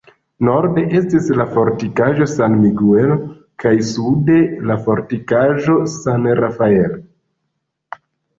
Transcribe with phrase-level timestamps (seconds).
[0.47, 3.13] Norde estis la fortikaĵo San Miguel
[3.65, 4.39] kaj sude
[4.71, 6.99] la fortikaĵo San Rafael.